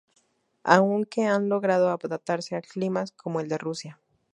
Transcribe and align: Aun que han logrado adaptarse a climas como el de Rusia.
Aun 0.63 1.05
que 1.05 1.25
han 1.27 1.47
logrado 1.47 1.85
adaptarse 1.91 2.55
a 2.55 2.63
climas 2.63 3.11
como 3.11 3.39
el 3.39 3.47
de 3.47 3.59
Rusia. 3.59 3.99